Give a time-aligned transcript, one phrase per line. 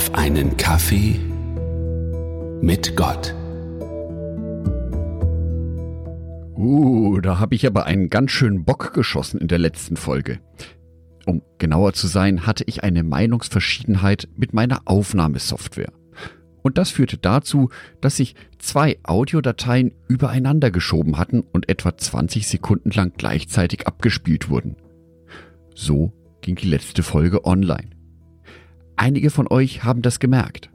[0.00, 1.20] auf einen Kaffee
[2.62, 3.34] mit Gott.
[6.56, 10.40] Uh, da habe ich aber einen ganz schönen Bock geschossen in der letzten Folge.
[11.26, 15.92] Um genauer zu sein, hatte ich eine Meinungsverschiedenheit mit meiner Aufnahmesoftware.
[16.62, 17.68] Und das führte dazu,
[18.00, 24.76] dass sich zwei Audiodateien übereinander geschoben hatten und etwa 20 Sekunden lang gleichzeitig abgespielt wurden.
[25.74, 27.99] So ging die letzte Folge online.
[29.00, 30.68] Einige von euch haben das gemerkt.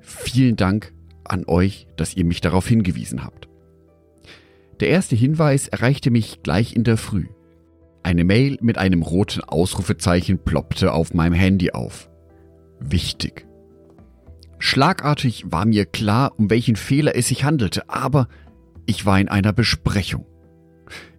[0.00, 3.46] Vielen Dank an euch, dass ihr mich darauf hingewiesen habt.
[4.80, 7.26] Der erste Hinweis erreichte mich gleich in der Früh.
[8.02, 12.08] Eine Mail mit einem roten Ausrufezeichen ploppte auf meinem Handy auf.
[12.80, 13.46] Wichtig.
[14.58, 18.28] Schlagartig war mir klar, um welchen Fehler es sich handelte, aber
[18.86, 20.24] ich war in einer Besprechung.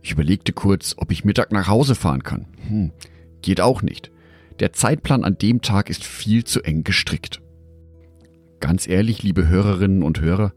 [0.01, 2.47] Ich überlegte kurz, ob ich Mittag nach Hause fahren kann.
[2.67, 2.91] Hm,
[3.43, 4.11] geht auch nicht.
[4.59, 7.41] Der Zeitplan an dem Tag ist viel zu eng gestrickt.
[8.59, 10.53] Ganz ehrlich, liebe Hörerinnen und Hörer,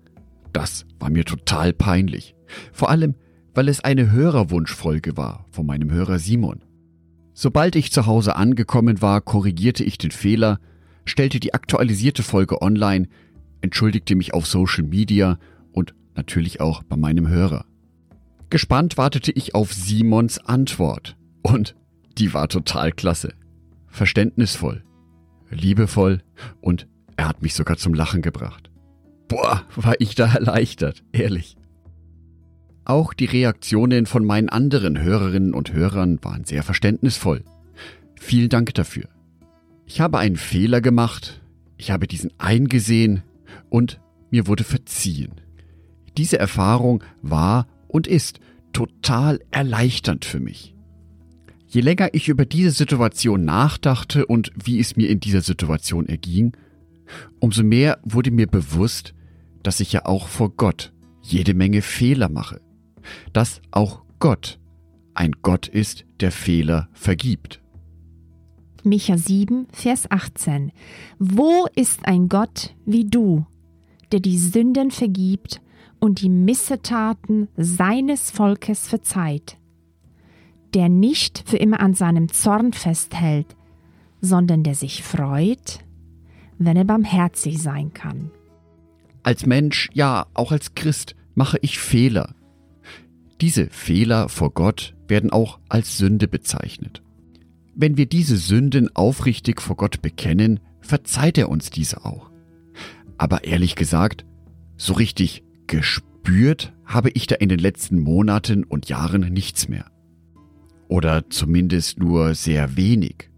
[0.52, 2.34] das war mir total peinlich.
[2.72, 3.14] Vor allem,
[3.54, 6.64] weil es eine Hörerwunschfolge war von meinem Hörer Simon.
[7.32, 10.58] Sobald ich zu Hause angekommen war, korrigierte ich den Fehler,
[11.04, 13.08] stellte die aktualisierte Folge online,
[13.60, 15.38] entschuldigte mich auf Social Media
[15.70, 17.66] und natürlich auch bei meinem Hörer.
[18.50, 21.16] Gespannt wartete ich auf Simons Antwort.
[21.42, 21.76] Und
[22.18, 23.32] die war total klasse
[23.92, 24.82] verständnisvoll,
[25.50, 26.22] liebevoll
[26.60, 28.70] und er hat mich sogar zum Lachen gebracht.
[29.28, 31.56] Boah, war ich da erleichtert, ehrlich.
[32.84, 37.44] Auch die Reaktionen von meinen anderen Hörerinnen und Hörern waren sehr verständnisvoll.
[38.18, 39.08] Vielen Dank dafür.
[39.86, 41.40] Ich habe einen Fehler gemacht,
[41.76, 43.22] ich habe diesen eingesehen
[43.68, 45.32] und mir wurde verziehen.
[46.16, 48.40] Diese Erfahrung war und ist
[48.72, 50.74] total erleichternd für mich.
[51.72, 56.54] Je länger ich über diese Situation nachdachte und wie es mir in dieser Situation erging,
[57.40, 59.14] umso mehr wurde mir bewusst,
[59.62, 60.92] dass ich ja auch vor Gott
[61.22, 62.60] jede Menge Fehler mache.
[63.32, 64.60] Dass auch Gott
[65.14, 67.62] ein Gott ist, der Fehler vergibt.
[68.84, 70.72] Micha 7, Vers 18.
[71.18, 73.46] Wo ist ein Gott wie du,
[74.12, 75.62] der die Sünden vergibt
[76.00, 79.56] und die Missetaten seines Volkes verzeiht?
[80.74, 83.56] Der nicht für immer an seinem Zorn festhält,
[84.20, 85.80] sondern der sich freut,
[86.58, 88.30] wenn er barmherzig sein kann.
[89.22, 92.34] Als Mensch, ja, auch als Christ, mache ich Fehler.
[93.40, 97.02] Diese Fehler vor Gott werden auch als Sünde bezeichnet.
[97.74, 102.30] Wenn wir diese Sünden aufrichtig vor Gott bekennen, verzeiht er uns diese auch.
[103.18, 104.24] Aber ehrlich gesagt,
[104.76, 109.86] so richtig gespürt habe ich da in den letzten Monaten und Jahren nichts mehr.
[110.92, 113.30] Oder zumindest nur sehr wenig.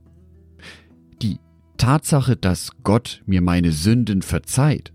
[1.23, 1.39] Die
[1.77, 4.93] Tatsache, dass Gott mir meine Sünden verzeiht,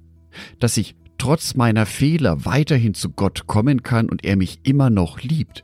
[0.60, 5.22] dass ich trotz meiner Fehler weiterhin zu Gott kommen kann und er mich immer noch
[5.22, 5.64] liebt,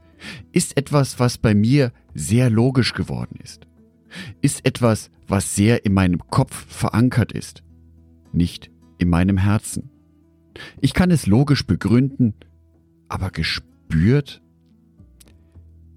[0.54, 3.68] ist etwas, was bei mir sehr logisch geworden ist.
[4.42, 7.62] Ist etwas, was sehr in meinem Kopf verankert ist,
[8.32, 9.90] nicht in meinem Herzen.
[10.80, 12.36] Ich kann es logisch begründen,
[13.10, 14.42] aber gespürt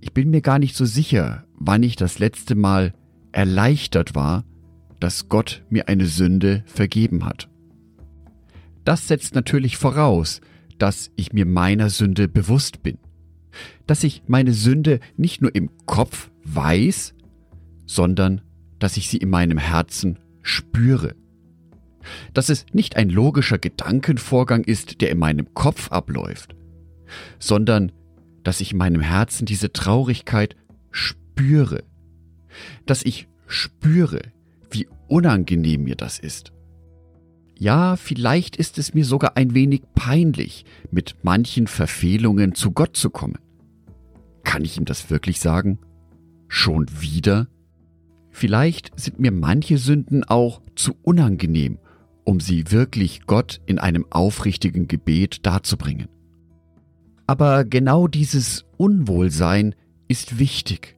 [0.01, 2.95] ich bin mir gar nicht so sicher, wann ich das letzte Mal
[3.33, 4.45] erleichtert war,
[5.01, 7.49] dass Gott mir eine Sünde vergeben hat.
[8.85, 10.41] Das setzt natürlich voraus,
[10.79, 12.99] dass ich mir meiner Sünde bewusst bin,
[13.87, 17.15] dass ich meine Sünde nicht nur im Kopf weiß,
[17.87, 18.41] sondern
[18.79, 21.15] dass ich sie in meinem Herzen spüre.
[22.33, 26.55] Dass es nicht ein logischer Gedankenvorgang ist, der in meinem Kopf abläuft,
[27.39, 27.93] sondern
[28.49, 30.57] dass ich in meinem Herzen diese Traurigkeit
[30.91, 31.85] spüre,
[32.87, 34.23] dass ich spüre,
[34.71, 36.55] wie unangenehm mir das ist.
[37.59, 43.11] Ja, vielleicht ist es mir sogar ein wenig peinlich, mit manchen Verfehlungen zu Gott zu
[43.11, 43.37] kommen.
[44.45, 45.79] Kann ich ihm das wirklich sagen?
[46.49, 47.49] Schon wieder?
[48.31, 51.77] Vielleicht sind mir manche Sünden auch zu unangenehm,
[52.25, 56.09] um sie wirklich Gott in einem aufrichtigen Gebet darzubringen.
[57.29, 59.75] Aber genau dieses Unwohlsein
[60.09, 60.97] ist wichtig.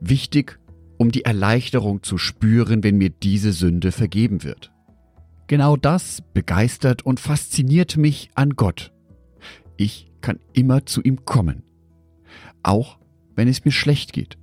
[0.00, 0.60] Wichtig,
[0.98, 4.72] um die Erleichterung zu spüren, wenn mir diese Sünde vergeben wird.
[5.48, 8.92] Genau das begeistert und fasziniert mich an Gott.
[9.76, 11.64] Ich kann immer zu ihm kommen.
[12.62, 13.00] Auch
[13.34, 14.38] wenn es mir schlecht geht.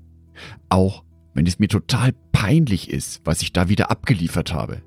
[0.68, 4.82] Auch wenn es mir total peinlich ist, was ich da wieder abgeliefert habe.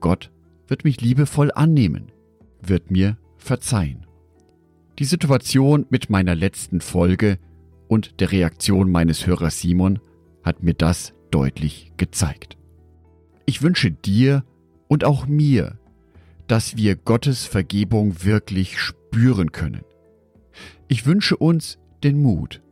[0.00, 0.30] Gott
[0.68, 2.12] wird mich liebevoll annehmen,
[2.60, 4.05] wird mir verzeihen.
[4.98, 7.38] Die Situation mit meiner letzten Folge
[7.86, 9.98] und der Reaktion meines Hörers Simon
[10.42, 12.56] hat mir das deutlich gezeigt.
[13.44, 14.42] Ich wünsche dir
[14.88, 15.78] und auch mir,
[16.46, 19.84] dass wir Gottes Vergebung wirklich spüren können.
[20.88, 22.62] Ich wünsche uns den Mut,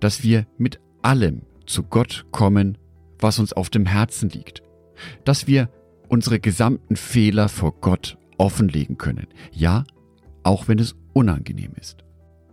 [0.00, 2.78] dass wir mit allem zu Gott kommen,
[3.18, 4.62] was uns auf dem Herzen liegt,
[5.24, 5.68] dass wir
[6.08, 9.84] unsere gesamten Fehler vor Gott offenlegen können, ja,
[10.44, 12.04] auch wenn es unangenehm ist.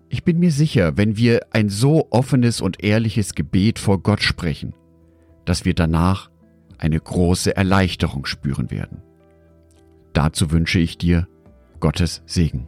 [0.10, 4.74] Ich bin mir sicher, wenn wir ein so offenes und ehrliches Gebet vor Gott sprechen,
[5.46, 6.30] dass wir danach
[6.78, 9.02] eine große Erleichterung spüren werden.
[10.14, 11.28] Dazu wünsche ich dir
[11.80, 12.68] Gottes Segen.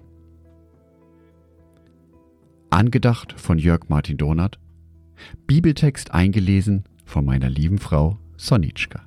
[2.70, 4.60] Angedacht von Jörg Martin Donath,
[5.48, 9.07] Bibeltext eingelesen von meiner lieben Frau Sonitschka.